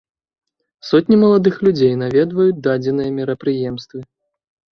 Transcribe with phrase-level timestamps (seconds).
[0.91, 3.99] Сотні маладых людзей наведваюць дадзеныя мерапрыемствы.